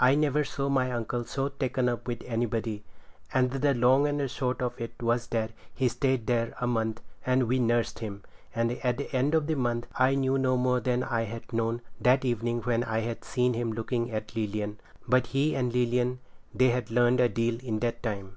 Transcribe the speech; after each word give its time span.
I 0.00 0.16
never 0.16 0.42
saw 0.42 0.68
my 0.68 0.90
uncle 0.90 1.24
so 1.24 1.50
taken 1.50 1.88
up 1.88 2.08
with 2.08 2.24
anybody; 2.26 2.82
and 3.32 3.52
the 3.52 3.74
long 3.74 4.08
and 4.08 4.18
the 4.18 4.26
short 4.26 4.60
of 4.60 4.80
it 4.80 5.00
was 5.00 5.28
that 5.28 5.52
he 5.72 5.86
stayed 5.86 6.26
there 6.26 6.52
a 6.60 6.66
month, 6.66 7.00
and 7.24 7.44
we 7.46 7.60
nursed 7.60 8.00
him; 8.00 8.24
and 8.52 8.72
at 8.82 8.96
the 8.98 9.08
end 9.14 9.36
of 9.36 9.46
the 9.46 9.54
month 9.54 9.86
I 9.96 10.16
knew 10.16 10.36
no 10.36 10.56
more 10.56 10.80
than 10.80 11.04
I 11.04 11.22
had 11.22 11.52
known 11.52 11.80
that 12.00 12.24
evening 12.24 12.60
when 12.62 12.82
I 12.82 12.98
had 13.02 13.22
seen 13.22 13.54
him 13.54 13.70
looking 13.72 14.10
at 14.10 14.34
Lilian; 14.34 14.80
but 15.06 15.28
he 15.28 15.54
and 15.54 15.72
Lilian, 15.72 16.18
they 16.52 16.70
had 16.70 16.90
learned 16.90 17.20
a 17.20 17.28
deal 17.28 17.60
in 17.64 17.78
that 17.78 18.02
time. 18.02 18.36